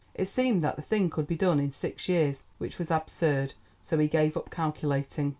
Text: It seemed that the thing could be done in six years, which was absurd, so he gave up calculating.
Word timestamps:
It 0.15 0.25
seemed 0.25 0.63
that 0.63 0.77
the 0.77 0.81
thing 0.81 1.11
could 1.11 1.27
be 1.27 1.35
done 1.35 1.59
in 1.59 1.69
six 1.69 2.09
years, 2.09 2.45
which 2.57 2.79
was 2.79 2.89
absurd, 2.89 3.53
so 3.83 3.99
he 3.99 4.07
gave 4.07 4.35
up 4.35 4.49
calculating. 4.49 5.29